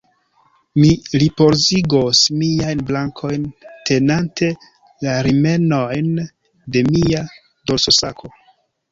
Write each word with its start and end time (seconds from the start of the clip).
Mi 0.83 0.87
ripozigos 1.23 2.21
miajn 2.37 2.79
brakojn, 2.87 3.43
tenante 3.89 4.49
la 5.07 5.13
rimenojn 5.27 6.09
de 6.77 6.83
mia 6.89 7.21
dorsosako. 7.73 8.33